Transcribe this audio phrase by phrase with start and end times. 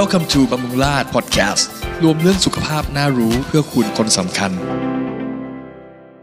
[0.00, 1.64] Welcome to บำรุงราษฎร์ Podcast
[2.02, 4.50] รวมเรื่องสุขภาพน่ารู้เพื่อคุณคนสำคัญ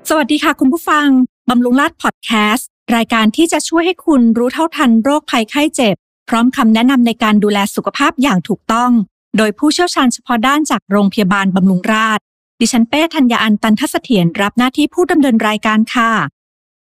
[0.10, 1.08] สวัสดีค่ะคุณผู้ฟัง
[1.50, 5.96] บำรุงราษฎร์พอดแคสต์รายการที่จะช่วยให้คุณรู้เท่าทันโรคภัยไข้เจ็บ
[6.30, 8.92] พร้อมคำแนะนำในการดูแลสุขภาพอย่างถูกต้อง
[9.38, 12.26] โดยผู้เชี่ยวชาญเฉพาะด้านจากโรงพยาบาลบำรุงราษฎร์
[12.60, 16.12] ดิฉันเป้ธัญญาอันตันทศเถียรรับหน้าที่ผู้ดำเนินรายการค่ะ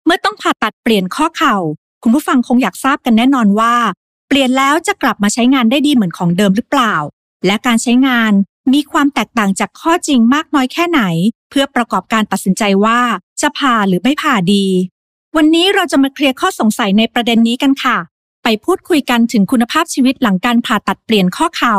[0.05, 1.57] เมื่อต้องผ่าตัดเปลี่ยนข้อเข่า
[2.03, 3.76] คุณผู้ฟังคงอยากทราบกันแน่นอนว่า
[4.35, 6.95] ลี่ยนแล้วจะกลับมาใช้งานได้ดีเหมือนของเดิมหรือเปล่า
[7.45, 8.31] และการใช้งาน
[8.73, 11.02] มีความแตกต่างจากข้อจริงมากน้อยแค่ไหน
[11.49, 12.99] เพื่อประกอบการตัดสินใจว่า
[13.41, 14.66] จะผ่าหรือไม่ผ่าดี
[15.35, 17.98] วันนี้เราจะมาเคลียร์ข้อสงสัยในประเด็นนี้กันค่ะ
[18.44, 21.77] ไปพูดคุยกันถึงคุณภาพชีวิตหลังการผ่าตัดเปลี่ยนข้อเข่า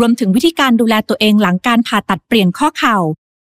[0.00, 2.96] รวมถึงวิธีการดูแลตัวเองหลังการผ่าตัดเปลี่ยนข้อเข่า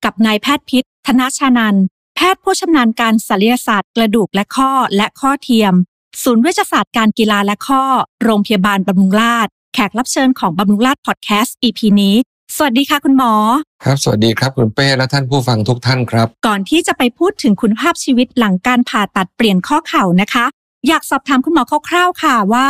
[0.05, 1.77] กับนายแพทย์พิษธนชานัน
[2.17, 5.75] แพทย์ผู้ชำนาญการศัลยศาสตร์กระดูกและข้อและข้อเทียม
[6.23, 7.83] ศูนย์เวชศาสตร์การกีฬาและข้อ
[8.25, 12.15] โรงพยาบาลบำรุงราษฎร์แขกรับเชิญของบำรุงราษฎร์พอดแคสต์ EP นี้
[12.57, 13.33] สวัสดีค่ะคุณหมอ
[13.85, 20.45] ครับ สวัสดีครับคุณเป้และท่านผู้ฟังทุกท่านครับ ก่อนที่จะไปพูดถึงคุณภาพชีวิตหลังการผ่าตัดเปลี่ยนข้อเข่านะคะ
[20.89, 22.67] อยากสอบถามคุณหมอคร่าวๆค่ะว่า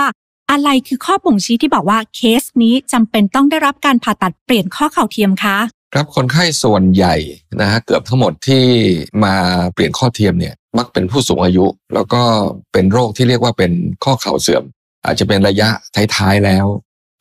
[0.51, 5.57] อะไรคือข้อบ่งชี้ที่บอกว่าเคสนี้จำเป็นต้องได้รับการผ่าตัดเปลี่ยนข้อเข่าเทียมคะ
[5.95, 7.15] ครับคนไข้ส่วนใหญ่
[7.61, 8.65] นะฮะเกือบทั้งหมดที่
[9.25, 9.35] มา
[9.75, 12.23] เปลี่ยนข้อเทียมเนี่ย มักเป็นผู้สูงอายุ แล้วก็
[12.73, 13.73] เป็นโรคที่เรียกว่าเป็น
[14.05, 14.65] ข้อเข่าเสื่อม
[15.05, 15.69] อาจจะเป็นระยะ
[16.17, 16.67] ท้ายๆแล้ว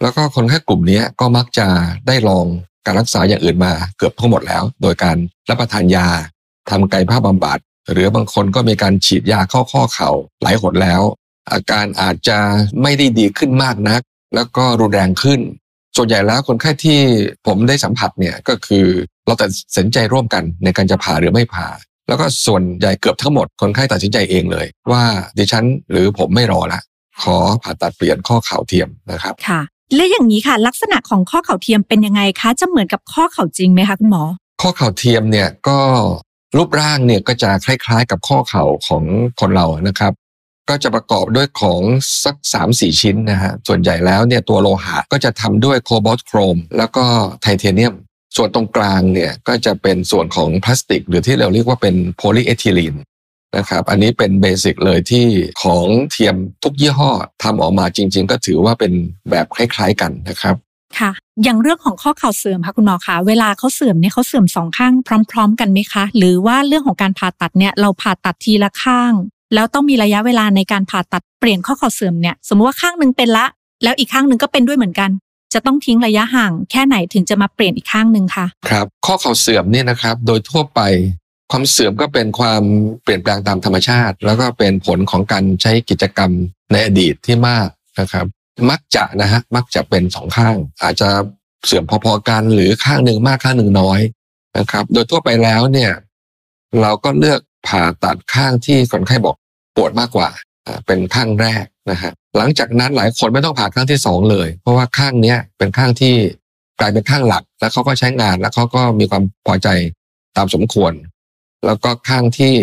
[0.01, 1.67] แล้วก็คนไข้กลุ่มนี้ก็มักจะ
[2.07, 2.45] ได้ลอง
[2.85, 5.17] การรักษาอย่างอื่นมาเกือบทั้งหมดแล้ว โดยการ
[5.49, 6.07] รับประทานยา
[6.69, 7.59] ทำกายภาพบำบัด
[7.91, 10.09] หรือบางคนก็มีการฉีดยาเข้าข้อเข่า
[10.41, 11.01] หลายหนแล้ว
[11.51, 12.37] อาการอาจจะ
[12.81, 14.01] ไม่ได้ดีขึ้นมากนัก
[14.35, 15.39] แล้วก็รุนแรงขึ้น
[15.97, 16.99] ส่วนใหญ่แล้วคนไข้ที่
[17.47, 18.85] ผมได้สัมผัสเนี่ยก็คือ
[19.25, 21.67] เราตัดสินใจร่วมกันในการจะผ่าหรือไม่ผ่า
[22.09, 25.03] แล้วก็ส่วนใหญ่เกือบทั้งหมดคนไข้ตัดสินใจเองเลย ว่า
[25.37, 26.81] ดิฉันหรือผมไม่รอละ
[27.21, 29.61] ขอผ่าตัดเปลี่ยนข้อเข่าเทียมนะครับค่ะ
[29.95, 34.23] และอย่างนี้ค่ะ ลักษณะของข้อเข่าเทียมเป็นยังไงคะจะเหมือนกับข้อเข่าจริงไหมคะคุณหมอ
[34.61, 35.79] ข้อเข่าเทียมเนี่ยก็
[36.57, 39.03] รูปร่างเนี่ยก็จะคล้ายๆ กับข้อเข่าของ
[39.39, 40.13] คนเรานะครับ
[40.69, 41.81] ก็จะประกอบด้วยของ
[42.23, 47.05] สักสามสี่ชิ้นนะฮะส่วนใหญ่แล้วเนี่ยตัวโลหะก็จะทำด้วย cobalt chrome แล้วก็
[47.41, 47.93] ไทเทเนียม
[48.35, 52.95] ส่วนตรงกลางเนี่ยก็จะเป็นส่วนของพลาสติก หรือที่เราเรียกว่าเป็น polyethylene
[53.57, 55.25] นะครับ อันนี้เป็น basic เลยที่
[55.63, 57.11] ของเทียมทุกยี่ห้อ
[57.43, 58.93] ทำออกมาจริง ๆ ก็ถือว่าเป็น
[59.29, 60.55] แบบคล้ายๆกันนะครับ
[60.99, 61.11] ค่ะ
[61.43, 64.93] อย่างเรื่องของข้อเข่าเสื่อมค่ะคุณหมอคะเวลาเขาเสื่อมเนี่ยเขาเสื่อมสองข้าง
[65.31, 69.13] พร้อม ๆ กันไหมคะ หรือว่าเรื่องของการผ่าตัดเนี่ยเราผ่าตัดทีละข้าง
[69.53, 73.45] แล้วต้องมีระยะเวลาในการผ่าตัดเปลี่ยนข้อเข่าเสื่อมเนี่ยสมมติว่าข้างหนึ่งเป็นละ
[73.83, 75.09] แล้วอีกข้างหนึ่งก็เป็นด้วยเหมือนกัน
[75.53, 80.81] จะต้องทิ้งระยะห่างแค่ไหนถึงจะมาเปลี่ยนอีกข้างหนึ่งคะครับ ข้อเข่าเสื่อมเนี่ยนะครับ โดยทั่วไป
[81.51, 82.63] ความเสื่อมก็เป็นความ
[83.03, 86.31] เปลี่ยนแปลงตามธรรมชาติ แล้วก็เป็นผลของการใช้กิจกรรม
[86.71, 87.67] ในอดีตที่มาก
[87.99, 88.25] นะครับ
[88.69, 91.09] มักจะนะฮะมักจะเป็นสองข้าง อาจจะ
[91.65, 93.99] เสื่อมพอๆกันหรือข้างหนึ่งมากข้างหนึ่งน้อย
[94.57, 95.91] นะครับ โดยทั่วไปแล้วเนี่ย
[96.81, 99.35] เราก็เลือกผ่าตัดข้างที่คนไข้บอก
[99.75, 100.29] ปวดมากกว่า
[100.85, 106.13] เป็นข้างแรกนะฮะหลังจากนั้นหลายคนไม่ต้องผ่าข้างที่สองเลย เพราะว่าข้างเนี้ยเป็นข้างที่
[106.79, 109.67] กลายเป็นข้างหลัก แล้วเขาก็ใช้งานแล้วเขาก็มีความพอใจ
[110.37, 110.93] ตามสมควร
[111.65, 112.53] แล้วก็ข้างที่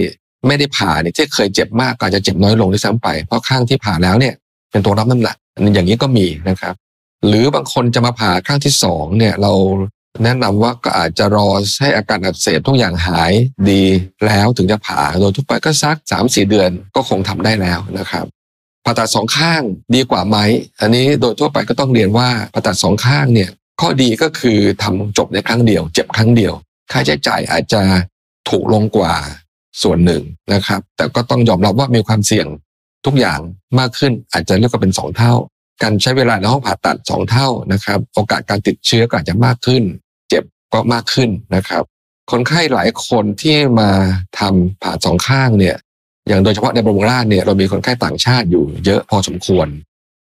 [0.46, 4.34] ไม่ได้ผ่าเนี่ยที่เคยเจ็บมากก็อาจจะเจ็บน้อยลงด้วยซ้ำไป เพราะข้างที่ผ่าแล้วเนี่ย
[4.70, 5.36] เป็นตัวรับน้ำหนัก
[5.74, 6.74] อย่างนี้ก็มีนะครับ
[7.26, 9.52] หรือบางคนจะมาผ่าข้างที่สองเนี่ยเรา
[10.24, 11.48] แนะนำว่าก็อาจจะรอ
[11.80, 13.32] ให้อาการอักเสบทุกอย่างหาย
[13.70, 13.82] ดี
[14.26, 18.24] แล้วถึงจะผ่าโดยทั่วไปก็สักสามสี่เดือนก็คงทำได้แล้วนะครับ
[18.84, 19.62] ผ่าตัดสองข้าง
[19.94, 20.36] ดีกว่าไหม
[20.80, 23.50] อันนี้โดยทั่วไปก็ต้องเรียนว่าผ่าตัดสองข้างเนี่ย
[23.80, 26.52] ข้อดีก็คือทำจบในครั้งเดียว เจ็บครั้งเดียว
[26.92, 27.82] ค่าใช้จ่ายอาจจะ
[28.48, 29.14] ถูกลงกว่า
[29.82, 30.22] ส่วนหนึ่ง
[30.52, 32.46] นะครับ แต่ก็ต้องยอมรับว่ามีความเสี่ยง
[33.06, 33.40] ทุกอย่าง
[33.78, 35.32] มากขึ้นอาจจะเรียกว่าเป็นสองเท่า
[35.82, 39.82] การใช้เวลาในห้องผ่าตัดสองเท่านะครับ โอกาสการติดเชื้อก็อาจจะมากขึ้น
[40.72, 41.82] ก็มากขึ้นนะครับ
[42.30, 43.90] คนไข้หลายคนที่มา
[44.38, 45.76] ทำผ่าสองข้างเนี่ย
[46.28, 49.68] อย่างโดยเฉพาะในบรมราชเนี่ยเรามีคนไข้ต่างชาติอยู่เยอะพอสมควร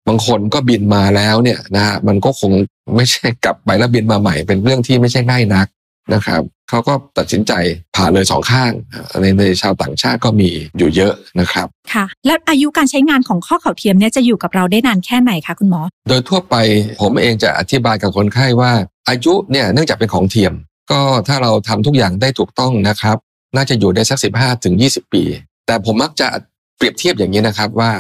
[0.07, 2.53] บางคนก็บินมาแล้วเนี่ยนะฮะมันก็คง
[2.97, 5.67] ไม่ใช่กลับไปแล้วบินมาใหม่เป็นเรื่องที่ไม่ใช่ง่ายนัก
[6.13, 7.53] นะครับเขาก็ตัดสินใจ
[7.95, 8.73] ผ่าเลยสองข้าง
[9.21, 10.49] ในในชาวต่างชาติก็มี
[10.79, 16.55] อยู่เยอะนะครับค่ะแล้วอายุการใช้งานของข้อเข่าเทียมเนี่ยจะอยู่กับเราได้นานแค่ไหนคะคุณหมอ โดยทั่วไป
[17.01, 18.73] ผมเองจะอธิบายกับคนไข้ว่า
[19.09, 20.53] อายุเนี่ยเนื่องจากเป็นของเทียม
[20.91, 23.17] ก็ถ้าเราทำทุกอย่างได้ถูกต้องนะครับ
[23.57, 25.23] น่าจะอยู่ได้สักสิบห้าถึงยี่สิบปี
[25.67, 26.29] แต่ผมมักจะ
[26.77, 27.93] เปรียบเทียบอย่างนี้นะครับว่า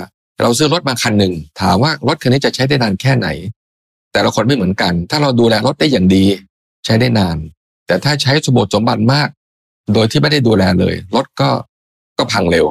[0.42, 3.28] เราซื้อรถมาคันหนึ่งถามว่ารถคันนี้จะใช้ได้นานแค่ไหน
[4.12, 6.24] แต่ละคนไม่เหมือนกัน ถ้าเราดูแลรถได้อย่างดี
[6.84, 7.36] ใช้ได้นาน
[7.86, 9.28] แต่ถ้าใช้สมบูรณ์สมบัติมาก
[9.94, 11.50] โดยที่ไม่ได้ดูแลเลย รถก็
[12.18, 12.66] ก็พังเร็ว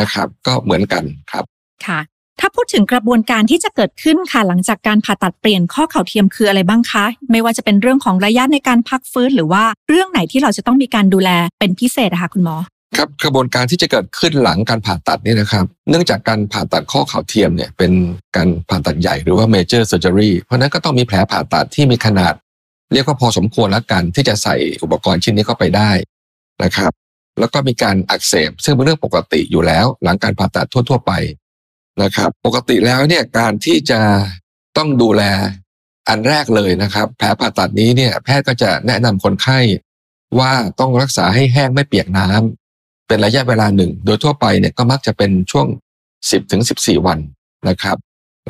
[0.00, 1.44] นะครับ ก็เหมือนกันครับ
[1.86, 2.00] ค่ะ
[2.40, 12.56] ถ้าพูดถึงกระบวนการที่จะเกิดขึ้นค่ะ หลังจากการผ่าตัดเปลี่ยนข้อเข่าเทียมคืออะไรบ้างคะ ไม่ว่าจะเป็นเรื่องของระยะในการพักฟื้น หรือว่าเรื่องไหนที่เราจะต้องมีการดูแลเป็นพิเศษอะคะคุณหมอ
[12.96, 17.92] ครับกระบวนการที่จะเกิดขึ้นหลังการผ่าตัดนี่นะครับ เนื่องจากการผ่าตัดข้อเข่าเทียมเนี่ยเป็น
[18.36, 22.34] การผ่าตัดใหญ่หรือว่า major surgery เพราะฉะนั้นก็ต้องมีแผลผ่าตัดที่มีขนาด
[22.92, 25.90] เรียกว่าพอสมควรแล้วกัน ที่จะใส่อุปกรณ์ชิ้นนี้เข้าไปได้
[26.62, 26.92] นะครับ
[27.38, 31.12] แล้วก็มีการอักเสบซึ่งเป็นเรื่องปกติอยู่แล้ว หลังการผ่าตัดทั่ว ๆ ไป
[32.02, 34.00] นะครับ ปกติแล้วเนี่ยการที่จะ
[34.76, 35.22] ต้องดูแล
[36.08, 39.58] อันแรกเลยนะครับ แผลผ่าตัดนี้เนี่ยแพทย์ก็จะแนะนำคนไข้
[40.38, 45.66] ว่าต้องรักษาให้แห้งไม่เปียกน้ำเป็นระยะเวลาหนึ่ง โดยทั่วไปเนี่ยก็มักจะเป็นช่วง
[46.08, 47.18] 10ถึง14 วัน
[47.68, 47.96] นะครับ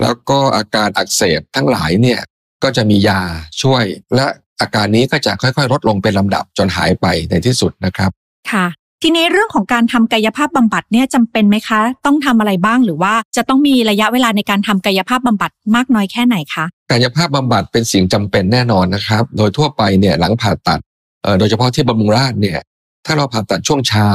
[0.00, 2.21] แล้วก็อาการอักเสบทั้งหลายเนี่ย
[2.62, 3.20] ก็จะมียา
[3.62, 4.26] ช่วย และ
[4.61, 8.11] อาการนี้ก็จะค่อยๆ ลดลงเป็นลำดับจนหายไปในที่สุดนะครับ
[8.53, 8.67] ค่ะ
[9.03, 20.81] ทีนี้เรื่องของการทำกายภาพบำบัดเนี่ยจำเป็นไหมคะ ต้องทำอะไรบ้างหรือว่าจะต้องมีระยะเวลาในการทำกายภาพบำบัดมากน้อยแค่ไหนคะกายภาพบำบัดเป็นสิ่งจำเป็นแน่นอนนะครับ โดยทั่วไปเนี่ยหลังผ่าตัด
[21.23, 22.58] เอ่อโดยเฉพาะที่บำรุงราษฎร์เนี่ย
[23.06, 24.08] ถ้าเราผ่าตัดช่วงเช้า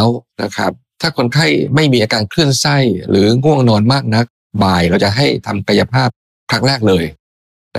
[0.43, 0.71] นะครับ
[1.01, 2.77] ถ้าคนไข้ไม่มีอาการคลื่นไส้
[3.09, 4.25] หรือง่วงนอนมากนัก
[4.63, 6.09] บ่ายเราจะให้ทำกายภาพ
[6.51, 7.03] ครั้งแรกเลย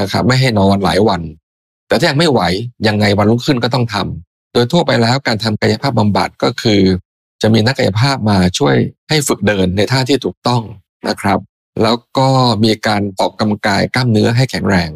[0.01, 1.21] นะครับ ไม่ให้นอนหลายวัน
[1.89, 2.41] แต่ถ้ายังไม่ไหว
[2.89, 6.81] ยังไงวันรุ่งขึ้นก็ต้องทำโดยทั่วไปแล้วการทำกายภาพบำบัดก็คือ
[7.43, 8.75] จะมีนักกายภาพมาช่วย
[9.09, 10.63] ให้ฝึกเดินในท่าที่ถูกต้อง
[11.09, 11.39] นะครับ
[11.83, 12.29] แล้วก็
[12.65, 14.91] มีการออกกำลังกายกล้ามเนื้อให้แข็งแรง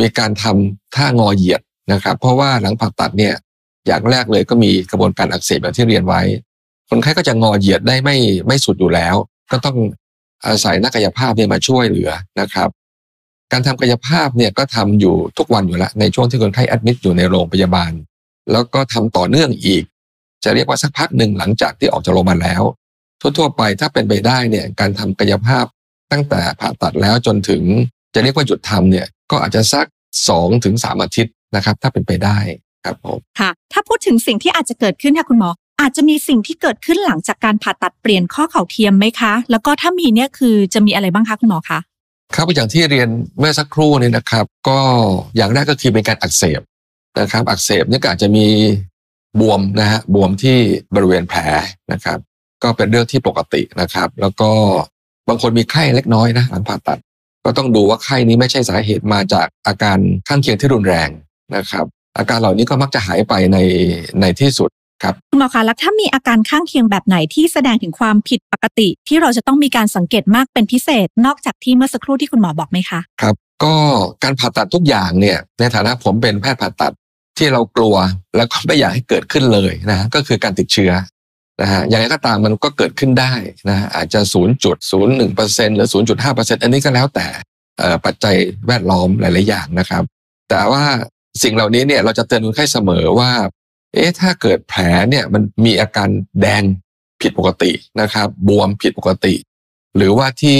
[0.00, 1.60] มีการทำท่างอเหยียด
[1.92, 3.34] นะครับ เพราะว่าหลังผ่าตัดเนี่ย
[3.86, 6.22] อย่างแรกเลยก็มีกระบวนการอักเสบแบบที่เรียนไว้
[6.88, 8.16] คนไข้ก็จะงอเหยียดได้ไม่
[8.46, 9.14] ไม่สุดอยู่แล้ว
[9.52, 9.76] ก็ต้อง
[10.46, 12.68] อาศัยนักกายภาพเนี่ยมาช่วยเหลือนะครับ
[13.52, 17.92] การทำกายภาพเนี่ยก็ทำอยู่ทุกวันอยู่แล้วในช่วงที่คนไข้แอดมิดอยู่ในโรงพยาบาล
[18.52, 19.84] แล้วก็ทำต่อเนื่องอีก
[20.44, 22.62] จะเรียกว่าสักพักหนึ่งหลังจากที่ออกจากโรงพยาบาลแล้ว
[23.20, 25.64] ทั่วๆไปถ้าเป็นไปได้เนี่ยการทำกายภาพ
[26.12, 27.62] ตั้งแต่ผ่าตัดแล้วจนถึง
[28.14, 29.86] จะเรียกว่าหยุดทำเนี่ยก็อาจจะสัก
[30.28, 32.38] สองถึงสามอาทิตย์นะครับ ถ้าเป็นไปได้
[32.84, 35.50] ครับผมค่ะถ้าพูดถึงสิ่งที่อาจจะเกิดขึ้นค่ะคุณหมอ
[35.80, 41.78] อาจจะมีสิ่งที่เกิดขึ้นหลังจากการผ่าตัดเปลี่ยนข้อเข่าเทียมไหมคะ แล้วก็ถ้ามีเนี่ยคือจะมีอะไรบ้างคะคุณหมอคะ
[42.34, 44.80] ครับอย่างที่เรียนเมื่อสักครู่นี้นะครับ ก็
[45.36, 46.60] อย่างแรกก็คือเป็นการอักเสบ
[47.20, 48.46] นะครับ อักเสบเนี่ยอาจจะมี
[49.40, 50.58] บวมนะฮะบวมที่
[50.94, 51.40] บริเวณแผล
[51.92, 52.18] นะครับ
[52.62, 54.50] ก็เป็นเรื่องที่ปกตินะครับ แล้วก็
[55.28, 56.98] บางคนมีไข้เล็กน้อยนะหลังผ่าตัด
[57.44, 59.98] ก็ต้องดูว่าไข้นี้ไม่ใช่สาเหตุมาจากอาการ
[60.28, 61.08] ข้างเคียงที่รุนแรง
[61.56, 61.84] นะครับ
[62.18, 63.58] อาการเหล่านี้ก็มักจะหายไปใน
[64.20, 64.70] ในที่สุด
[65.02, 73.74] ครับคุณหมอคะแล้วถ้ามีอาการข้างเคียงแบบไหนที่แสดงถึงความผิดปกติ ที่เราจะต้องมีการสังเกตมากเป็นพิเศษ นอกจากที่เมื่อสักครู่ที่คุณหมอบอกไหมคะครับ ก็
[74.22, 76.92] การผ่าตัดทุกอย่างเนี่ยในฐานะผมเป็นแพทย์ผ่าตัด
[77.38, 77.96] ที่เรากลัว
[78.36, 80.92] แล้วก็ไม่อยากให้เกิดขึ้นเลยนะฮะก็คือการติดเชื้อ
[81.62, 83.32] นะฮะอย่างไรก็ตามมันก็เกิดขึ้นได้
[83.68, 84.20] นะฮะอาจจะ
[84.78, 85.88] 0.01%หรือ
[86.20, 87.26] 0.5%อันนี้ก็แล้วแต่
[87.78, 88.36] เอ่อปัจจัย
[88.66, 90.02] แวดล้อมหลาย ๆ อย่างนะครับ
[90.50, 90.84] แต่ว่า
[91.42, 93.30] สิ่งเหล่านี้เนี่ยเราจะเตือนคนไข้เสมอว่า
[93.94, 96.08] เอ๊ะถ้าเกิดแผลเนี่ยมันมีอาการ
[96.40, 96.62] แดง
[97.20, 99.34] ผิดปกตินะครับ บวมผิดปกติ
[99.96, 100.58] หรือว่าที่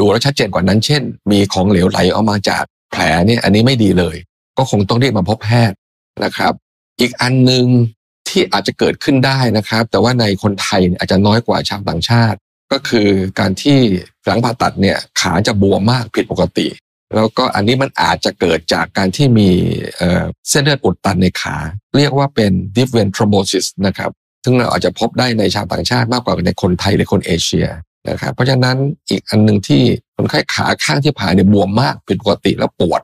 [0.00, 4.16] ดูแล้วชัดเจนกว่านั้น เช่น มีของเหลวไหลออกมาจากแผลเนี่ยอันนี้ไม่ดีเลย
[4.58, 5.76] ก็คงต้องเรียกมาพบแพทย์
[6.24, 6.52] นะครับ
[7.00, 7.64] อีกอันหนึ่ง
[8.28, 12.38] ที่อาจจะเกิดขึ้นได้นะครับ แต่ว่าในคนไทยอาจจะน้อยกว่าชาวต่างชาติ
[12.72, 13.08] ก็คือ
[13.38, 13.78] การที่
[14.26, 16.66] หลังผ่าตัดเนี่ยขาจะบวมมากผิดปกติ
[17.14, 19.48] แล้วก็อันนี้มันอาจจะเกิดจากการที่มี
[20.48, 21.56] เส้นเลือดอุดตันในขา
[21.96, 24.10] เรียกว่าเป็น deep vein thrombosis นะครับ
[24.44, 27.66] ซึ่งเราอาจจะพบได้ในชาวต่างชาติมากกว่าในคนไทยหรือคนเอเชีย
[28.08, 28.76] นะครับ เพราะฉะนั้น
[29.08, 29.82] อีกอันหนึ่งที่
[30.16, 33.00] คนไข้ขาข้างที่ผ่าเนี่ยบวมมากผิดปกติแล้วปวด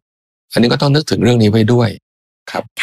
[0.52, 1.88] อันนี้ก็ต้องนึกถึงเรื่องนี้ไว้ด้วย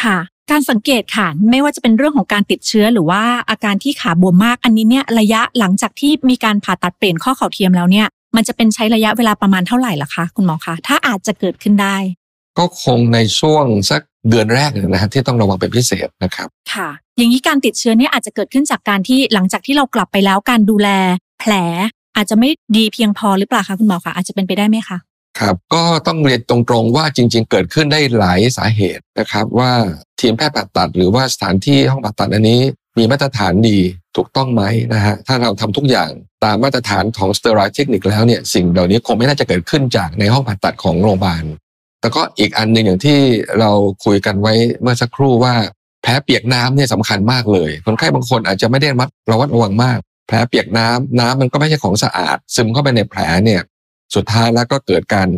[0.02, 0.18] ค่ะ
[0.50, 8.06] การสังเกตค่ะ ไม่ว่าจะเป็นเรื่องของการติดเชื้อหรือว่าอาการที่ขาบวมมากอันนี้เนี่ยระยะหลังจากที่มีการผ่าตัดเปลี่ยนข้อเข่าเทียมแล้วเนี่ย
[8.36, 11.96] มันจะเป็นใช้ระยะเวลาประมาณเท่าไหร่ล่ะคะคุณหมอคะถ้าอาจจะเกิดขึ้นได้
[12.58, 20.88] ก็คงในช่วงสักเดือนแรกเลยนะฮะที่ต้องระวังเป็นพิเศษนะครับ ค่ะ อย่างนี้การติดเชื้อเนี่ยอาจจะเกิดขึ้นจากการที่หลังจากที่เรากลับไปแล้วการดูแล
[21.40, 21.52] แผล
[22.16, 24.98] อาจจะไม่ดีเพียงพอหรือเปล่าคะคุณหมอคะอาจจะเป็นไปได้ไหมคะ
[25.38, 29.72] ครับก็ต้องเรียนตรงๆว่าจริง ๆ เกิดขึ้นได้หลายสาเหตุนะครับ ว่า
[30.20, 32.60] ทีมแพทย์ผ่าตัด หรือว่าสถานที่ห้องผ่าตัดอันนี้
[33.00, 33.78] มีมาตรฐานดี
[34.16, 34.62] ถูกต้องไหม
[34.94, 36.10] นะฮะถ้าเราทำทุกอย่าง
[36.44, 41.44] ตามมาตรฐานของสเตอรอยด์เทคนิคแล้วเนี่ยสิ่งเหล่านี้คงไม่น่าจะเกิดขึ้นจากในห้องผ่าตัดของโรงพยาบาล
[42.00, 43.18] แต่ก็อีกอันหนึ่งอย่างที่
[43.60, 43.70] เรา
[44.04, 45.54] คุยกันไว้เมื่อสักครู่ว่า
[46.02, 53.62] แผลเปียกน้ำเนี่ยสำคัญมากเลย คนไข้บางคนอาจจะไม่ได้มัดระวัดระวังมาก แผลเปียกน้ำน้ำมันก็ไม่ใช่ของสะอาด ซึมเข้าไปในแผลเนี่ย
[54.14, 55.28] สุดท้ายแล้วก็เกิดการ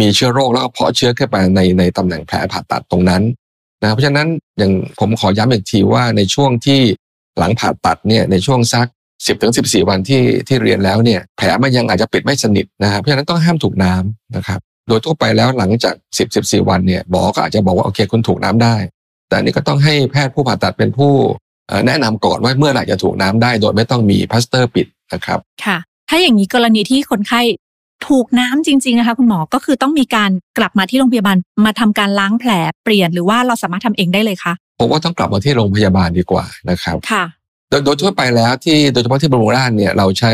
[0.00, 3.22] มีเชื้อโรคแล้วก็เพาะเชื้อขึ้นไปในในตำแหน่งแผลผ่าตัดตรงนั้น
[3.82, 6.80] นะเพราะฉะนั้นอย่างผมขอย้ำอีกทีว่าในช่วงที่
[7.38, 18.76] หลังผ่าตัดเนี่ยในช่วงสัก 10ถึง14 วันที่ที่เรียนแล้วเนี่ยแผลมันยังอาจจะปิดไม่สนิทนะครับเพราะฉะนั้นต้องห้ามถูกน้ำนะครับโดยทั่วไปแล้วหลังจาก 10 14 วันเนี่ยหมอก็อาจจะบอกว่าโอเคคุณถูกน้ำได้
[19.28, 21.12] แต่นี่ก็ต้องให้แพทย์ผู้ผ่าตัดเป็นผู้
[21.86, 27.40] แนะนำก่อนว่าเมื่อไหร่จะถูกน้ำได้ โดยไม่ต้องมีพลาสเตอร์ปิดนะครับค่ะถ้าอย่างนี้กรณีที่คนไข้
[28.08, 32.50] ถูกน้ำจริงๆนะคะคุณหมอก็คือต้องมีการกลับมาที่โรงพยาบาลมาทำการล้างแผล
[32.84, 37.24] เปลี่ยนหรือว่าเราสามารถทำเองได้เลยคะผมว่าต้องกลับมาที่โรงพยาบาลดีกว่านะครับค่ะ
[37.70, 40.32] โดยโดยทั่วไปแล้วที่โดยเฉพาะที่บำรุงราษฎร์เนี่ยเราใช้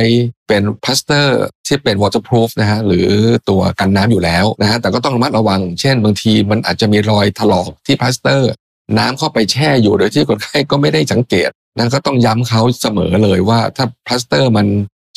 [0.49, 3.07] เป็นพลาสเตอร์ที่เป็น waterproof นะฮะหรือ
[3.49, 8.51] ตัวกันน้ำอยู่แล้วนะฮะแต่ก็ต้องระมัดระวัง เช่น บางทีมันอาจจะมีรอยถลอกที่พลาสเตอร์
[8.99, 14.67] น้ำเข้าไปแช่อยู่โดยที่คนไข้ก็ไม่ได้สังเกตนะก็ต้องย้ำเขาเสมอเลยว่าถ้าพลาสเตอร์มัน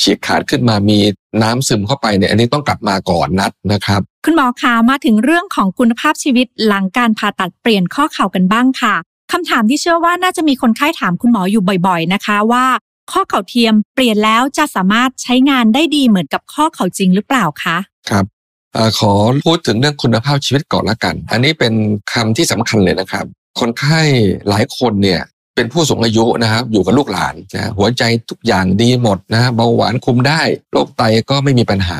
[0.01, 0.97] ฉีกขาดขึ้นมามี
[1.43, 8.95] น้ำซึมเข้าไปเนี่ยอันนี้ต้องกลับมาก่อนนัดนะครับ คุณหมอคะมาถึงเรื่องของคุณภาพชีวิตหลังการผ่าตัดเปลี่ยนข้อเข่ากันบ้างค่ะ
[9.31, 12.65] คำถามที่เชื่อว่าน่าจะมีคนไข้ถามคุณหมออยู่บ่อยๆ นะคะว่า
[13.11, 17.77] ข้อเข่าเทียมเปลี่ยนแล้วจะสามารถใช้งานได้ดีเหมือนกับข้อเข่าจริงหรือเปล่าคะ
[18.09, 18.25] ครับ
[18.73, 19.11] เอ่อขอ
[19.47, 21.73] พูดถึงเรื่องคุณภาพชีวิตก่อนละกัน อันนี้เป็น
[22.13, 23.25] คำที่สำคัญเลยนะครับ
[23.59, 24.01] คนไข้
[24.49, 25.21] หลายคนเนี่ย
[25.61, 30.41] เป็นผู้สูงอายุนะครับอยู่กับลูกหลานนะหัวใจทุกอย่างดีหมดนะเบาหวานคุมได้
[30.71, 31.99] โรคไตก็ไม่มีปัญหา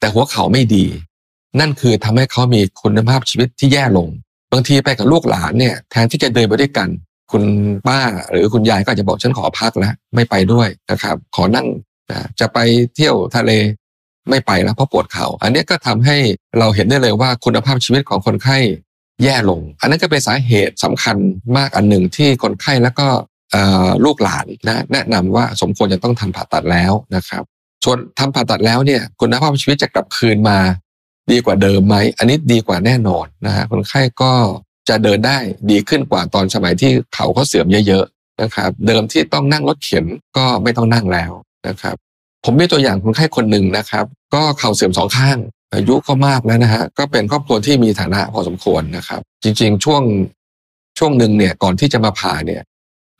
[0.00, 0.84] แต่หัวเข่าไม่ดี
[1.60, 4.08] นั่นคือทำให้เขามีคุณภาพชีวิตที่แย่ลง
[4.52, 6.88] บางทีไปกับลูกหลานเนี่ยแทนที่จะเดินไปด้วยกัน
[7.32, 7.44] คุณ
[7.86, 11.66] ป้าหรือคุณยายก็จะบอกฉันขอพักแล้วไม่ไปด้วยนะครับขอนั่ง
[12.10, 12.58] นะจะไป
[12.94, 13.50] เที่ยวทะเล
[14.30, 16.16] ไม่ไปแล้วเพราะปวดเขา่าอันนี้ก็ทำให้
[16.58, 18.58] เราเห็นได้เลยว่าคุณภาพชีวิตของคนไข้
[19.22, 21.16] แย่ลง อันนั้นก็เป็นสาเหตุสำคัญ
[21.56, 23.08] มากอันหนึ่งที่คนไข้แล้วก็
[24.04, 27.42] ลูกหลานนะแนะนำว่าสมควรจะต้องทำผ่าตัดแล้วนะครับ
[27.84, 30.58] ส่วนทำผ่าตัดแล้วเนี่ยคุณภาพชีวิตจะกลับคืนมา
[31.30, 34.32] ดีกว่าเดิมไหมอันนี้ดีกว่าแน่นอนนะฮะคนไข้ก็
[34.88, 35.38] จะเดินได้
[35.70, 40.04] ดีขึ้นกว่าตอนสมัยที่เขาเขาเสื่อมเยอะๆนะครับ เดิมที่ต้องนั่งรถเข็น
[40.36, 41.32] ก็ไม่ต้องนั่งแล้ว
[41.68, 41.96] นะครับ
[42.44, 44.04] ผมมีตัวอย่างคนไข้คนหนึ่งนะครับ
[44.34, 45.38] ก็เข่าเสื่อมสองข้าง
[45.74, 50.02] อายุก็มากแล้วนะฮะก็เป็นครอบครัวที่มีฐานะพอสมควรนะครับ จริง ๆ ช่วง
[50.98, 52.62] ช่วงหนึ่งเนี่ยก่อนที่จะมาผ่าเนี่ย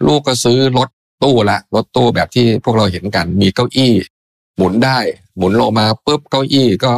[0.07, 0.89] ลูกก็ซื้อรถ
[1.23, 3.93] ตู้ละรถตู้แบบที่พวกเราเห็นกัน มีเก้าอี้
[4.57, 4.99] หมุนได้
[5.37, 6.93] หมุนลงมาปุ๊บเก้าอี้ก็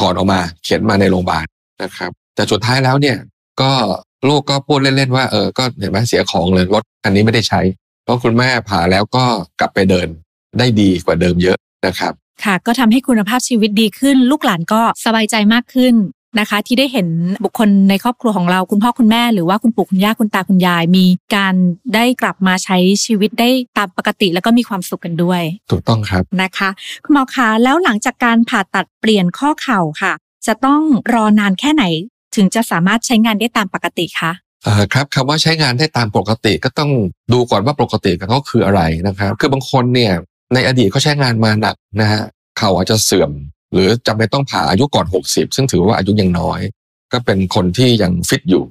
[0.00, 1.46] ถอดออกมา เขียนมาในโรงพยาบาล
[1.82, 3.16] นะครับ แต่สุดท้ายแล้วเนี่ย
[3.60, 3.72] ก็
[4.28, 7.60] ลูกก็พูดเล่นๆว่าเออก็เห็นไหมเสียของเลยรถคันนี้ไม่ได้ใช้
[8.04, 9.24] เพราะคุณแม่ผ่าแล้วก็
[9.60, 10.08] กลับไปเดิน
[10.58, 12.12] ได้ดีกว่าเดิมเยอะนะครับ
[12.44, 15.94] ค่ะ ก็ทำให้คุณภาพชีวิตดีขึ้น ลูกหลานก็สบายใจมากขึ้น
[16.38, 17.08] นะคะ ที่ได้เห็น
[17.44, 21.04] บุคคลในครอบครัวของเราคุณพ่อคุณแม่ หรือว่าคุณปู่คุณย่าคุณตาคุณยาย มี
[21.34, 21.54] การ
[21.94, 26.70] ได้กลับมาใช้ชีวิตได้ตามปกติแล้วก็มีความสุขกันด้วย ถูกต้องครับนะคะ
[27.04, 30.12] คุณหมอคะแล้วหลังจากการผ่าตัดเปลี่ยนข้อเข่าค่ะ
[30.46, 30.80] จะต้อง
[31.14, 31.84] รอนานแค่ไหน
[32.36, 34.32] ถึงจะสามารถใช้งานได้ตามปกติคะ
[34.64, 36.90] เอ่อครับคำว่าใช้งานได้ตามปกติก็ต้อง
[37.32, 40.12] ดูก่อนว่าปกติกับเขาคืออะไรนะครับ คือบางคนเนี่ย
[40.54, 42.22] ในอดีตเขาใช้งานมาหนักนะฮะ
[42.58, 43.30] เข่าอาจจะเสื่อม
[43.72, 46.60] หรือจำเป็นต้องผ่าอายุก่อน 60 ซึ่งถือว่าอายุยังน้อย
[47.12, 48.64] ก็เป็นคนที่ยังฟิตอยู่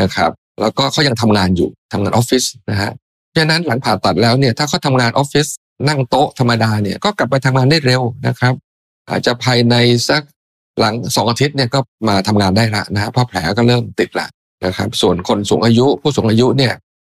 [0.00, 2.90] นะครับแล้วก็เขายังทำงานอยู่ทำงานออฟฟิศนะฮะ
[3.30, 5.46] เพราะนั้นหลังผ่าตัดแล้วเนี่ยถ้าเขาทำงานออฟฟิศ
[5.88, 8.54] นั่งโต๊ะธรรมดาเนี่ยก็กลับไปทำงานได้เร็วนะครับ
[9.10, 9.74] อาจจะภายใน
[10.08, 10.22] สัก
[10.80, 14.26] หลังสองอาทิตย์เนี่ยก็มาทำงานได้ละนะฮะเพราะแผลก็เริ่มติดละ
[14.64, 16.72] นะครับ ส่วนคนสูงอายุผู้สูงอายุเนี่ย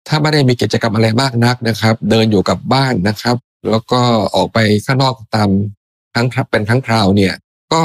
[0.09, 3.37] ถ้าไม่ได้มีกิจกรรมอะไรมากนักนะครับ เดินอยู่กับบ้านนะครับ
[3.71, 4.01] แล้วก็
[4.37, 5.49] ออกไปข้างนอกตาม
[6.13, 7.35] ครั้งครับเป็นครั้งคราวเนี่ย
[7.73, 7.83] ก็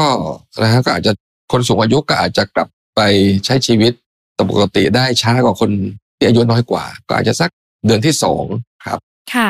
[0.62, 1.12] นะฮะก็อาจจะ
[1.52, 3.02] คนสูงอายุก็อาจจะกลับไป
[3.46, 3.92] ใช้ชีวิต
[4.38, 5.72] ตามปกติได้ช้ากว่าคน
[6.18, 7.50] ที่อายุน้อยกว่า ก็อาจจะสัก
[7.86, 8.44] เดือนที่สอง
[8.86, 9.00] ครับ
[9.34, 9.50] ค่ะ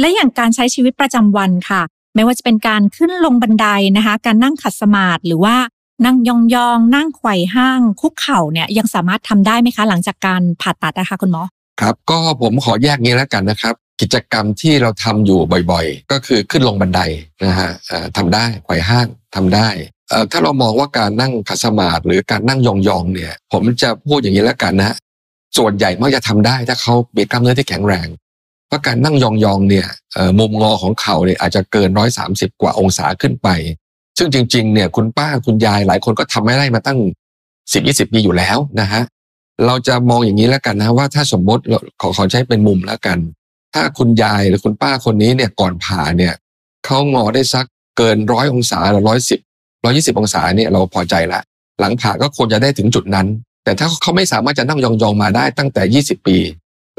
[0.00, 1.82] และอย่างการใช้ชีวิตประจำวันค่ะ
[2.14, 5.56] ไม่ว่าจะเป็นการขึ้นลงบันไดนะคะ การนั่งขัดสมาธิหรือว่า
[6.04, 6.30] นั่งย
[6.68, 11.42] องๆนั่งไขว่ห้าง คุกเข่าเนี่ยยังสามารถทำได้ไหมคะ หลังจากการผ่าตัดนะคะคุณหมอ
[11.80, 15.40] ครับ ก็ผมขอแยกงี้แล้วกันนะครับ กิจกรรมที่เราทำอยู่
[15.70, 17.00] บ่อยๆ ก็คือขึ้นลงบันได
[17.44, 17.70] นะฮะ
[18.16, 19.68] ทำได้ไขว่ห้างทำได้
[20.30, 24.96] ถ้าเรามองว่าการนั่งขัดสมาธิหรือการนั่งยองๆเนี่ย ผมจะพูดอย่างนี้แล้วกันนะ
[25.58, 28.08] ส่วนใหญ่มักจะทำได้ถ้าเขามีกล้ามเนื้อที่แข็งแรง
[28.68, 29.86] เพราะการนั่งยองๆเนี่ย
[30.38, 33.48] มุมงอของเข่าเนี่ยอาจจะเกินร้อยสามสิบกว่าองศาขึ้นไป
[34.18, 36.98] ซึ่งจริงๆเนี่ยคุณป้าคุณยายหลายคนก็ทำไม่ได้มาตั้ง
[37.72, 39.02] สิบยี่สิบปีอยู่แล้วนะฮะ
[39.66, 43.18] เราจะมองอย่างนี้แล้วกันนะว่าถ้าสมมติเราขอขอใช้เป็นมุมแล้วกัน
[43.74, 46.34] ถ้าคุณยายหรือคุณป้าคนนี้เนี่ยก่อนผ่าเนี่ย
[46.84, 49.40] เขางอได้สักเกินร้อยองศาหรือร้อยสิบ
[49.84, 51.40] ร้อยี่สิบองศาเนี่ยเราพอใจละ
[51.80, 53.26] หลังผ่าก็ควรจะได้ถึงจุดนั้น
[53.64, 56.38] แต่ถ้าเขาไม่สามารถจะนั่งยองๆมาได้ตั้งแต่ยี่สิบปี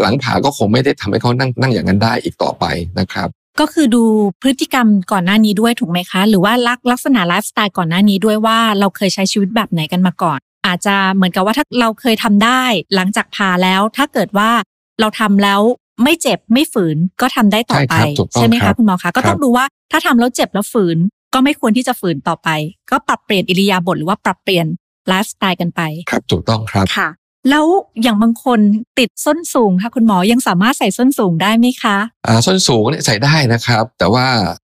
[0.02, 2.66] หลังผ่าก็คงไม่ได้ทำให้เขานั่งนั่งอย่างนั้นได้อีกต่อไป
[3.00, 4.04] นะครับ ก็คือดู
[4.42, 12.64] พฤติกรรมก่อนหน้านี้ด้วยถูกไหมคะ หรือว่าลักลักษณะไลฟ์สไตล์ก่อนหน้านี้ด้วยว่าเราเคยใช้ชีวิตแบบไหนกันมาก่อน อาจจะเหมือนกับว่าถ้าเราเคยทำได้
[12.96, 14.52] หลังจากผ่าแล้วถ้าเกิดว่า
[15.00, 15.62] เราทำแล้ว
[16.04, 20.98] ไม่เจ็บไม่ฝืนก็ทำได้ต่อไป ใช่ครับถูกต้องใช่ไหมครัคะบคุณหมอคะก็ต้องครับดูว่าถ้าทำแล้วเจ็บแล้วฝืน
[21.34, 22.50] ก็ไม่ควรที่จะฝืนต่อไป
[22.92, 24.66] ก็ปรับเปลี่ยนอิริยาบถหรือว่าปรับเปลี่ยน
[25.08, 27.10] ไลฟ์สไตล์กันไป ครับถูกต้องครับค่ะ
[27.50, 27.66] แล้ว
[28.02, 28.60] อย่างบางคน
[29.00, 34.26] ติดส้นสูงค่ะคุณหมอยังสามารถใส่ส้นสูงได้ไหมคะอ่าส้นสูงเนี่ยใส่ได้นะครับ แต่ว่า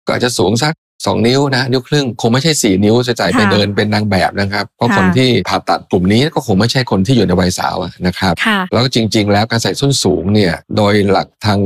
[0.06, 0.72] ก็อาจจะสูงสัก
[1.06, 11.60] สองนิ้วนะนิ้วครึ่งคงไม่ใช่สี่นิ้วจะใส่ไปค่ะเดินเป็นนางแบบนะครับ เพราะค่ะคนที่ผ่าตัดกลุ่มนี้ก็คงไม่ใช่คนที่อยู่ในวัยสาวอะนะครับค่ะแล้วก็จริง ๆ แล้วการใส่ส้นสูงเนี่ยโดยหลักทาง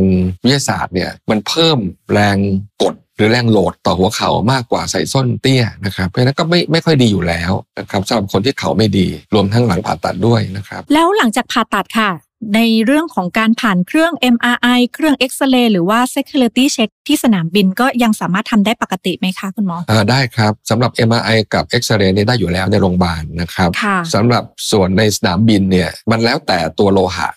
[0.45, 1.79] วิทยาศาสตร์เนี่ยมันเพิ่ม
[2.13, 2.37] แรง
[2.83, 12.11] กดหรือแรงโหลดต่อหัวเข่ามากกว่าใส่ส้นเตี้ยนะครับ เพราะฉะนั้นก็ไม่ไม่ค่อยดีอยู่แล้วนะครับสำหรับคนที่เข่าไม่ดีรวมทั้งหลังผ่าตัดด้วยนะครับ แล้วหลังจากผ่าตัดค่ะ
[12.55, 27.29] ในเรื่องของการผ่านเครื่อง MRI เครื่องเอ็กซเรย์หรือว่า security check ที่สนามบินก็ยังสามารถทำได้ปกติไหมคะคุณหมออ่าได้ครับสำหรับ MRI กับเอ็กซเรย์เนี่ยได้อยู่แล้วในโรงพยาบาลนะครับค่ะสำหรับส่วนในสนามบินเนี่ยมันแล้วแต่ตัวโลหะ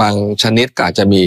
[0.00, 1.22] บางชนิดก็อาจจะมี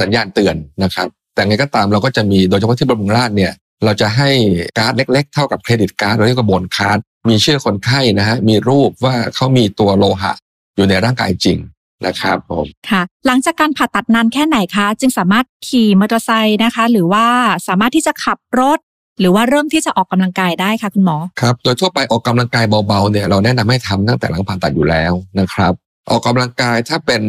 [0.00, 3.52] สัญญาณเตือนนะครับ แต่ไงก็ตามเราก็จะมีโดยเฉพาะที่บำรุงราษฎร์เนี่ย
[3.84, 4.30] เราจะให้
[4.78, 6.98] การ์ดเล็ก ๆ เท่ากับเครดิตการ์ดเราเรียกว่าโบนการ์ด
[7.28, 10.32] มีชื่อคนไข้นะฮะมีรูปว่าเขามีตัวโลหะ
[10.76, 11.58] อยู่ในร่างกายจริง
[12.06, 17.26] นะครับผมค่ะ หลังจากการผ่าตัดนานแค่ไหนคะ จึงสามารถขี่มอเตอร์ไซค์นะคะ หรือว่า
[17.68, 18.78] สามารถที่จะขับรถ
[19.20, 25.72] หรือว่าเริ่มที่จะออกกำลังกายได้ค่ะคุณหมอครับโดยทั่วไปออกกำลังกายเบาๆเนี่ยเราแนะนำให้ทำตั้งแต่หลังผ่าตัดอยู่แล้วนะครับ
[26.10, 27.22] ออกกำลังกายถ้าเป็น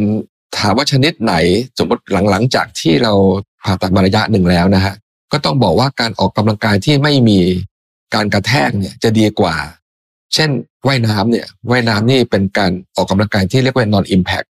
[0.58, 1.34] ถามว่าชนิดไหน
[1.77, 3.13] สมมติหลังๆจากที่เรา
[3.63, 4.94] ผ่าตัดมาระยะหนึ่งแล้วนะฮะ
[5.32, 7.39] ก็ต้องบอกว่าการออกกำลังกายที่ไม่มี
[8.15, 9.56] การกระแทกเนี่ยจะดีกว่า
[10.34, 10.50] เช่น
[10.88, 14.48] ว่ายน้ำเนี่ยว่ายน้ำนี่เป็นการออกกำลังกายที่เรียกว่า non impact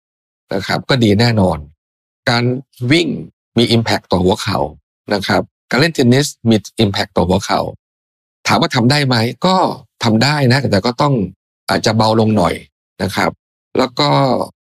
[0.55, 1.59] นะครับ ก็ดีแน่นอน
[2.31, 2.45] การ
[2.93, 3.09] วิ่ง
[3.59, 4.59] มี impact ต่อหัวเข่า
[5.15, 7.61] นะครับ การเล่นเทนนิสมี impact ต่อหัวเข่า
[8.47, 9.57] ถามว่าทำได้ไหมก็
[10.05, 11.15] ทำได้นะแต่ก็ต้อง
[11.71, 12.55] อาจจะเบาลงหน่อย
[13.03, 13.31] นะครับ
[13.79, 14.09] แล้วก็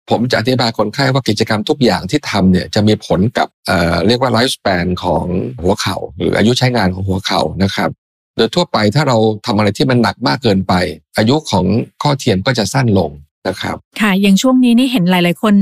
[0.10, 5.26] ผมจะอธิบายคนไข้ว่ากิจกรรมทุกอย่างที่ทำเนี่ยจะมีผลกับเเรียกว่าไลฟ์ส p ปนของ
[5.62, 7.90] หัวเข่าหรืออายุใช้งานของหัวเข่านะครับ
[8.36, 10.74] โดยทั่วไปถ้าเราทำอะไรที่มันหนักมากเกินไป
[11.18, 11.66] อายุของ
[12.02, 13.12] ข้อเทียมก็จะสั้นลง
[13.48, 15.56] นะครับ ค่ะ อย่างช่วงนี้นี่เห็นหลาย ๆ คน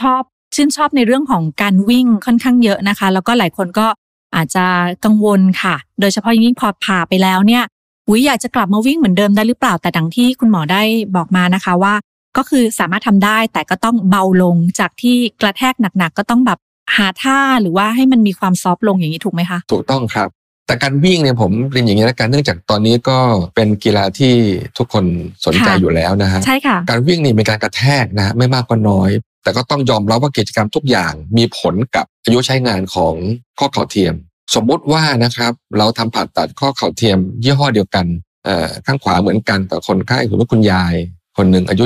[0.00, 0.22] ชอบ
[0.54, 3.86] ชื่นชอบในเรื่องของการวิ่งค่อนข้างเยอะนะคะ แล้วก็หลายคนก็
[4.36, 4.64] อาจจะ
[5.04, 7.62] กังวลค่ะ โดยเฉพาะอย่างยิ่งพอผ่าไปแล้วเนี่ย
[8.08, 10.82] อุ้ยอยากจะกลับมาวิ่งเหมือนเดิมได้หรือเปล่าแต่ดังที่คุณหมอได้
[11.16, 11.94] บอกมานะคะว่า
[12.36, 16.58] ก็คือสามารถทำได้แต่ก็ต้องเบาลงจากที่กระแทกหนักๆก็ต้องแบบ
[16.96, 20.28] หาท่าหรือว่าให้มันมีความซอฟต์ลงอย่างนี้ถูกไหมคะ ถูกต้องครับ
[20.66, 23.18] แต่การวิ่งเนี่ยผมเรียนอย่างนี้แล้วกันเนื่องจากตอนนี้ก็
[23.54, 24.34] เป็นกีฬาที่
[24.78, 25.04] ทุกคน
[25.46, 29.10] สนใจค่ะอยู่แล้วนะฮะใช่ค่ะการวิ่งนี่เป็นการกระแทกนะฮะไม่มากก็น้อย
[29.42, 33.14] แต่ก็ต้องยอมรับว่ากิจกรรมทุกอย่างมีผลกับอายุใช้งานของ
[33.58, 34.14] ข้อเข่าเทียม
[34.54, 38.06] สมมุติว่านะครับ เราทำผ่าตัดข้อเข่าเทียม ยี่ห้อเดียวกัน
[38.44, 40.94] เอ่อข้างขวาเหมือนกันแต่คนไข้คือว่าคุณยาย
[41.36, 41.84] คนหนึ่งอายุ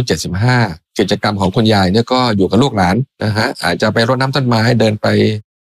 [0.49, 5.07] 75 กิจกรรมของคุณยายเนี่ยก็อยู่กับลูกหลานนะฮะอาจจะไปรดน้ำต้นไม้เดินไป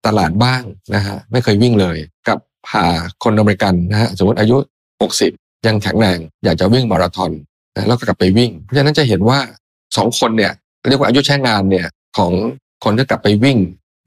[0.06, 0.62] ตลาดบ้าง
[0.94, 1.96] นะฮะไม่เคยวิ่งเลย
[2.28, 2.38] กับ
[2.70, 2.84] ผ่า
[3.24, 4.56] คนอเมริกันนะฮะสมมติอายุ
[5.12, 7.30] 60 ยังแข็งแรงอยากจะวิ่งมาราธอน
[7.74, 9.38] นะแล้วก็กลับไปวิ่ง เพราะฉะนั้นจะเห็นว่า
[9.96, 10.52] สองคนเนี่ย
[10.88, 12.32] เรียกว่าอายุใช้งานเนี่ยของ
[12.84, 13.58] คนที่กลับไปวิ่ง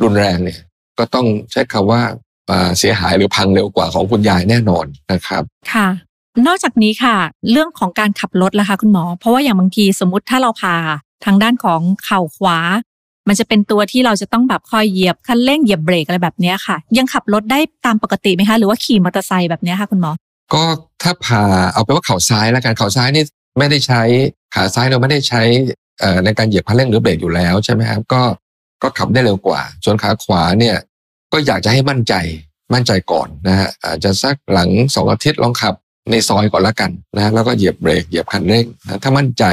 [0.03, 0.59] รุนแรงเนี่ย
[0.99, 2.01] ก็ต้องใช้คำว่า
[2.49, 5.43] อ่าเสียหายหรือพังเร็วกว่าของคุณยายแน่นอนนะครับ
[5.73, 5.87] ค่ะ
[6.47, 7.15] นอกจากนี้ค่ะ
[7.51, 10.75] เรื่องของการขับรถล่ะคะคุณหมอ เพราะว่าอย่างบางทีสมมติถ้าเราพา
[11.25, 12.57] ทางด้านของเข่าขวา
[13.27, 20.11] มันจะเป็นตัวที่เราจะต้องแบบคอยเหยียบคันเร่งเหยียบเบรกอะไรแบบนี้ค่ะ ยังขับรถได้ตามปกติไหมคะ หรือว่าขี่มอเตอร์ไซค์แบบนี้ค่ะคุณหมอ
[20.53, 20.63] ก็
[21.01, 23.23] ถ้าผ่าเอาไปว่าเข่าซ้ายแล้วกันเข่าซ้ายนี่
[23.57, 24.01] ไม่ได้ใช้
[24.55, 25.41] ขาซ้ายเราไม่ได้ใช้
[26.25, 28.21] ในการเหยียบคันเร่งหรือเบรกอยู่แล้วใช่ไหมครับก็
[28.83, 30.77] ก็ขับได้เร็วกว่า ส่วนขาขวาเนี่ย
[31.33, 32.13] ก็อยากจะให้มั่นใจ
[32.73, 35.73] มั่นใจก่อนนะฮะอาจจะสักหลังสองอาทิตย์ลองขับ
[36.11, 39.43] ในซอยก่อนละกันนะแล้วก็เหยียบเบรกเหยียบคันเร่งนะถ้ามั่นใจ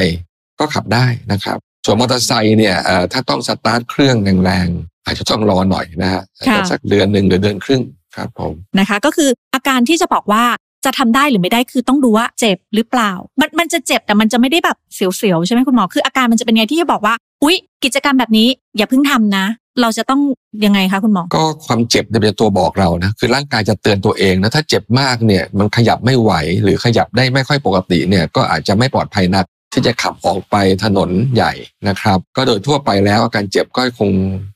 [0.59, 1.59] ก็ขับได้นะครับ
[1.91, 7.83] ส่วนมอเตอร์ไซค์เนี่ยเอ่อถ้าต้องสตาร์ทเครื่องแรงๆอาจจะต้องรอหน่อยนะฮะอาจจะค่ะสักเดือนหนึ่งหรือเดือนครึ่ง
[8.17, 10.45] ครับผมนะคะ ก็คืออาการที่จะบอกว่า
[10.85, 19.47] จะทำได้หรือไม่ได้คือต้องดูว่าเจ็บหรือเปล่า มันมันจะเจ็บแต่มันจะไม่ได้แบบเสียวๆใช่ไหมคุณหมอคืออาการมันจะเป็นไงที่จะบอกว่าอุ๊ย กิจกรรมแบบนี้อย่าเพิ่งทำนะ
[19.81, 20.21] เราจะต้อง
[20.65, 31.53] ยังไงคะคุณหมอ ก็ความเจ็บเนี่ยเป็นตัวบอกเรานะคือร่างกายจะเตือนตัวเองนะถ้าเจ็บมากเนี่ยมันขยับไม่ไหวหรือขยับได้ไม่ค่อยปกติเนี่ยก็อาจจะไม่ปลอดภัยนัก ที่จะขับออกไปถนนใหญ่
[31.89, 34.11] นะครับ ก็โดยทั่วไปแล้วอาการเจ็บก็คง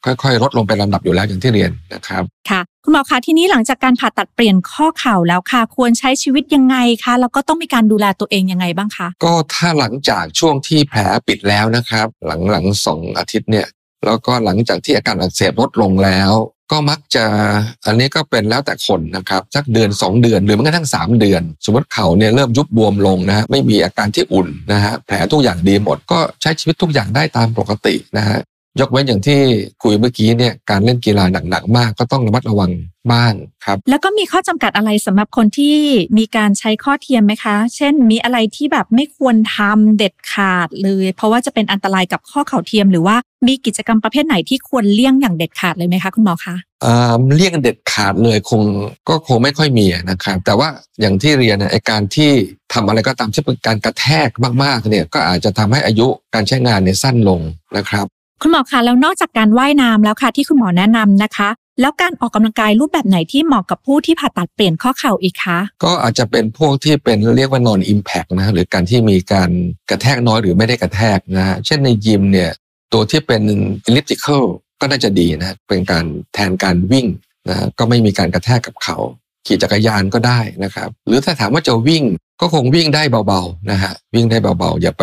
[0.04, 13.66] ค่อย ๆ ลดลงเป็นลำดับอยู่แล้วอย่างที่เรียนนะครับค่ะคุณหมอคะทีนี้หลังจากการผ่าตัดเปลี่ยนข้อเข่าแล้วค่ะ ควรใช้ชีวิตยังไงคะแล้วก็ต้องมีการดูแลตัวเองยังไงบ้างคะก็ถ้าหลังจากช่วงที่แผลปิดแล้วนะครับ หลังหลังสองอาทิตย์เนี่ย
[14.06, 16.32] แล้วก็หลังจากที่อาการอักเสบลดลงแล้ว
[16.72, 17.24] ก็มักจะ
[17.86, 28.38] อันนี้ก็เป็นแล้วแต่คนนะครับสักเดือน 2 เดือนหรือแม้กระทั่ง3 เดือน สมมติเขาเนี่ยเริ่มยุบบวมลงนะฮะไม่มีอาการที่อุ่นนะฮะแผลทุกอย่างดีหมดก็ใช้ชีวิตทุกอย่างได้ตามปกตินะฮะ
[28.80, 29.40] ยกเว้นอย่างที่
[29.82, 32.70] คุยเมื่อกี้เนี่ยการเล่นกีฬาหนักๆมากก็ต้องระมัดระวัง
[33.12, 33.32] บ้าง
[33.64, 35.76] ครับ แล้วก็มีข้อจำกัดอะไรสำหรับคนที่
[36.18, 46.54] มีการใช้ข้อเทียมไหมคะ เช่น มีอะไรที่แบบไม่ควรทำเด็ดขาดเลย เพราะว่าจะเป็นอันตรายกับข้อเข่าเทียมหรือว่ามีกิจกรรมประเภทไหนที่ควรเลี่ยงอย่างเด็ดขาดเลยไหมคะคุณหมอคะ
[46.84, 48.62] อ่าเลี่ยงเด็ดขาดเลยคง
[49.08, 50.68] ก็คงไม่ค่อยมีนะครับ แต่ว่า
[51.00, 52.30] อย่างที่เรียนเนี่ยไอการที่
[52.72, 54.28] ทำอะไรก็ตามที่เป็นการกระแทก
[54.62, 57.40] มากๆเนี่ยก็อาจจะทำให้อายุการใช้งานเนี่ยสั้นลง
[57.76, 58.06] นะครับ
[58.44, 61.48] คุณหมอคะแล้วนอกจากการว่ายน้ำแล้วค่ะ ที่คุณหมอแนะนำนะคะ
[61.80, 69.50] แล้วการออกกำลังกายรูปแบบไหนที่เหมาะกับผู้ที่ผ่าตัดเปลี่ยนข้อเข่าอีกคะก็อาจจะเป็นพวกที่เป็นเรียกว่า non impact นะหรือการที่มีการ
[69.90, 72.50] กระแทกน้อยหรือไม่ได้กระแทกนะฮะเช่นในยิมเนี่ย
[72.92, 73.42] ตัวที่เป็น
[73.88, 74.42] elliptical
[74.80, 77.06] ก็น่าจะดีนะเป็นการแทนการวิ่ง
[77.48, 78.96] นะฮะก็ไม่มีการกระแทกกับเขา
[79.46, 82.04] ขี่จักรยานก็ได้นะครับ หรือถ้าถามว่าจะวิ่ง
[82.40, 85.02] ก็คงวิ่งได้เบาๆนะฮะวิ่งได้เบาๆ อย่าไป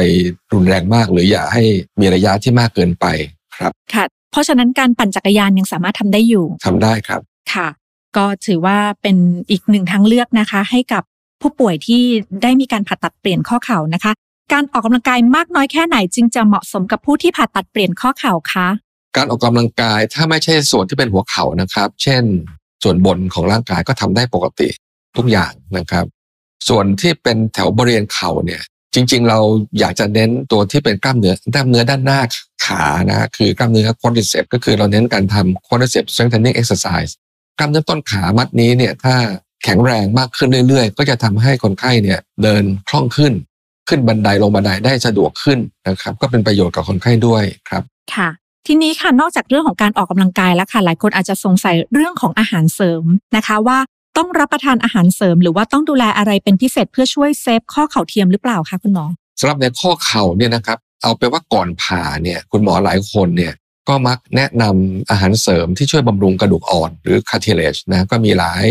[0.54, 1.64] รุนแรงมาก หรืออย่าให้
[2.00, 3.06] มีระยะที่มากเกินไป
[3.58, 7.22] ครับค่ะ เพราะฉะนั้นการปั่นจักรยานยังสามารถทำได้อยู่ทำได้ครับ
[7.54, 7.68] ค่ะ
[8.18, 9.18] ก็ถือว่าเป็น
[9.50, 11.04] อีกหนึ่งทางเลือกนะคะ ให้กับ
[11.42, 12.02] ผู้ป่วยที่
[12.44, 14.12] ได้มีการผ่าตัดเปลี่ยนข้อเข่านะคะ
[14.54, 18.68] การออกกำลังกายมากน้อยแค่ไหนจึงจะเหมาะสมกับผู้ที่ผ่าตัดเปลี่ยนข้อเข่าคะ
[19.18, 22.24] การออกกำลังกายถ้าไม่ใช่ส่วนที่เป็นหัวเข่านะครับ เช่น
[22.84, 24.70] ส่วนบนของร่างกายก็ทำได้ปกติ
[25.18, 26.06] ทุกอย่างนะครับ
[26.70, 28.62] ส่วนที่เป็นแถวบริเวณเข่าเนี่ย
[28.94, 29.40] จริง ๆ เรา
[29.80, 32.22] อยากจะเน้นตัวที่เป็นกล้ามเนื้อกล้ามเนื้อด้านหน้า
[32.66, 37.12] ขานะคือกล้ามเนื้อ quadriceps ก็คือเราเน้นการทำ quadriceps strengthening exercise
[37.60, 39.16] กล้ามเนื้อต้นขามัดนี้เนี่ยถ้า
[39.64, 43.34] แข็งแรงมากขึ้นเรื่อยๆ ก็จะทำให้คนไข้เนี่ยเดินคล่องขึ้น
[43.90, 47.84] ขึ้นบันไดลงบันไดได้สะดวกขึ้นนะครับ ก็เป็นประโยชน์กับคนไข้ด้วยครับ
[48.16, 48.30] ค่ะ
[48.68, 53.04] ทีนี้ค่ะนอกจากเรื่องของการออกกำลังกายแล้วค่ะหลายคนอาจจะสงสัยเรื่องของอาหารเสริม
[53.36, 53.78] นะคะว่า
[54.18, 59.06] ต้องรับประทานอาหารเสริม หรือว่าต้องดูแลอะไรเป็นพิเศษเพื่อช่วยเซฟข้อเข่าเทียมหรือเปล่าคะคุณหมอ
[59.40, 63.54] สำหรับในข้อเข่าเนี่ยนะครับเอาไปว่าก่อนผ่าเนี่ยคุณหมอหลายคนเนี่ย
[63.90, 68.66] ก็มักแนะนำอาหารเสริมที่ช่วยบำรุงกระดูกอ่อน หรือ cartilage นะก็มีหลาย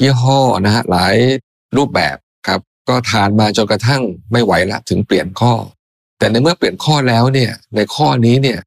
[0.00, 1.14] ยี่ห้อนะฮะหลาย
[1.76, 4.02] รูปแบบครับก็ทานมาจนกระทั่ง
[4.32, 5.52] ไม่ไหวละถึงเปลี่ยนข้อ
[6.18, 8.58] แต่ในเมื่อเปลี่ยนข้อแล้วเนี่ยในข้อนี้เนี่ย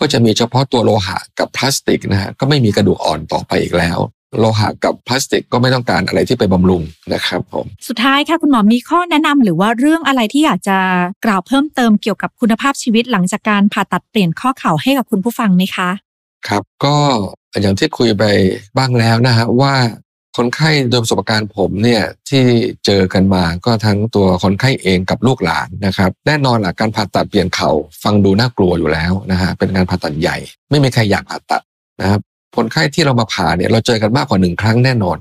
[0.00, 3.98] ก็จะมีเฉพาะตัวโลหะกับพลาสติกนะฮะก็ไม่มีกระดูกอ่อนต่อไปอีกแล้ว
[4.38, 6.82] โลหะกับพลาสติกก็ไม่ต้องการอะไรที่ไปบำรุง
[7.14, 10.78] นะครับผมสุดท้ายค่ะคุณหมอมีข้อแนะนำหรือว่าเรื่องอะไรที่อยากจะ
[11.24, 15.90] กล่าวเพิ่มเติมเกี่ยวกับคุณภาพชีวิตหลังจากการผ่าตัดเปลี่ยนข้อเข่าให้กับคุณผู้ฟังไหมคะ
[16.48, 16.96] ครับก็
[17.62, 18.24] อย่างที่คุยไป
[18.76, 19.74] บ้างแล้วนะฮะว่า
[20.36, 22.44] คนไข้โดยประสบการณ์ผมเนี่ยที่
[22.86, 27.70] เจอกันมาก็ทั้งตัวคนไข้เองกับลูกหลานนะครับแน่นอนหลักการผ่าตัดเปลี่ยนเข่า
[28.02, 30.36] ฟังดูน่ากลัวอยู่แล้วนะฮะเป็นการผ่าตัดใหญ่
[30.70, 31.62] ไม่มีใครอยากผ่าตัด
[32.00, 32.20] นะครับ
[32.56, 35.18] คนไข้ที่เรามาผ่าเนี่ยเราเจอกันมากกว่าหนึ่งครั้งแน่นอน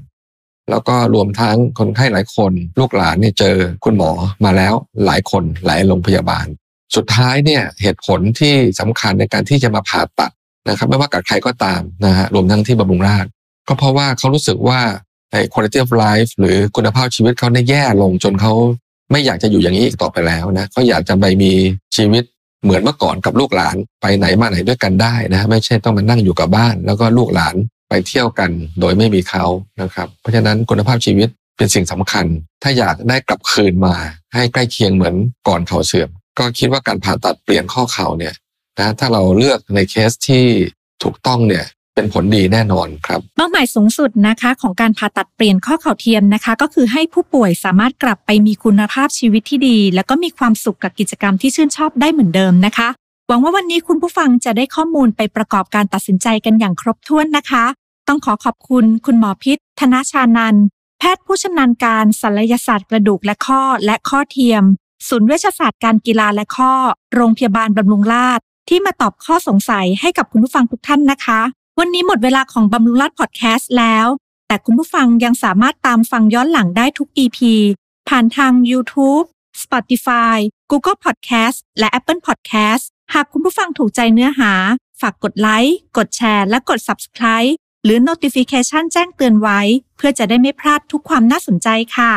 [0.70, 4.12] แล้วก็รวมทั้งคนไข้หลายคน ลูกหลานเนี่ยเจอคุณหมอ
[4.46, 4.74] มาแล้ว
[5.06, 6.46] หลายคนหลายโรงพยาบาล
[6.96, 10.32] สุดท้ายเนี่ยเหตุผลที่สำคัญในการที่จะมาผ่าตัด
[10.70, 13.32] นะครับไม่ว่ากับใครก็ตามนะฮะรวมทั้งที่บำรุงราษฎร์
[13.68, 14.80] ก็เพราะว่าเขารู้สึกว่า
[15.32, 18.54] ไอ้ quality of life หรือคุณภาพชีวิตเขาเนี่ยแย่ลงจนเขา
[19.12, 21.52] ไม่อยากจะอยู่อย่างนี้อีกต่อไปแล้วนะเขาอยากจะไปมี
[21.96, 22.24] ชีวิต
[22.64, 27.56] เหมือนเมื่อก่อนกับลูกหลานไปไหนมาไหนด้วยกันได้นะไม่ใช่ต้องมานั่งอยู่กับบ้าน แล้วก็ลูกหลาน
[27.90, 29.46] ไปเที่ยวกันโดยไม่มีเขา
[29.82, 32.26] นะครับ เพราะฉะนั้นคุณภาพชีวิตเป็นสิ่งสำคัญ
[32.64, 33.96] ถ้าอยากได้กลับคืนมา
[34.34, 35.16] ให้ใกล้เคียงเหมือน
[35.48, 38.34] ก่อนเข่าเสื่อมก็คิดว่าการผ่าตัดเปลี่ยนข้อเข่าเนี่ย
[38.80, 40.46] นะถ้าเราเลือกในเคสที่
[41.04, 41.66] ถูกต้องเนี่ย
[42.00, 52.90] เป็นผลดีแน่นอนครับเป้าหมายสูงสุดนะคะของการผ่าตัดเปลี่ยนข้อเข่าเทียมนะคะ ก็คือให้ผู้ป่วยสามารถกลับไปมีคุณภาพชีวิตที่ดี แล้วก็มีความสุขกับกิจกรรมที่ชื่นชอบได้เหมือนเดิมนะคะ
[53.28, 57.66] หวังว่าวันนี้คุณผู้ฟังจะได้ข้อมูลไปประกอบการตัดสินใจกันอย่างครบถ้วนนะคะ
[58.08, 60.56] ต้องขอขอบคุณคุณหมอพิษธนชานัน
[61.00, 64.64] แพทย์ผู้ชำนาญการศัลยศาสตร์กระดูกและข้อและข้อเทียม
[65.08, 66.74] ศูนย์เวชศาสตร์การกีฬาและข้อ
[67.16, 71.42] โรงพยาบาลบำรุงราษฎร์ที่มาตอบข้อสงสัยให้กับคุณผู้ฟังทุกท่านนะคะ
[71.82, 74.08] วันนี้หมดเวลาของบำรุงราษฎร์พอดแคสต์แล้ว
[74.48, 77.40] แต่คุณผู้ฟังยังสามารถตามฟังย้อนหลังได้ทุก EP
[78.10, 79.26] ผ่านทาง YouTube
[79.64, 80.38] Spotify
[80.72, 84.54] Google Podcast และ Apple Podcast หากคุณผู้ฟังถูกใจเนื้อหา
[85.02, 87.52] ฝากกดไลค์ กดแชร์ และกด Subscribe
[87.84, 89.60] หรือ Notification แจ้งเตือนไว้
[89.98, 92.14] เพื่อจะได้ไม่พลาดทุกความน่าสนใจค่ะ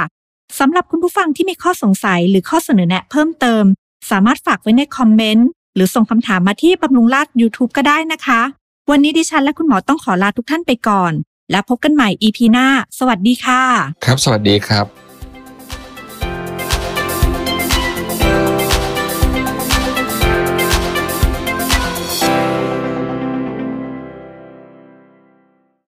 [0.58, 3.64] สำหรับคุณผู้ฟังที่มีข้อสงสัยหรือข้อเสนอแนะเพิ่มเติม
[4.10, 8.42] สามารถฝากไว้ในคอมเมนต์ หรือส่งคำถามมาที่บำรุงราษฎร์ YouTube ก็ได้นะคะ
[8.90, 11.12] วันนี้ดิฉันและคุณหมอต้องขอลาทุกท่านไปก่อน
[11.50, 12.66] แล้วพบกันใหม่ EP หน้า
[12.98, 13.62] สวัสดีค่ะ
[14.04, 14.86] ครับ สวัสดีครับ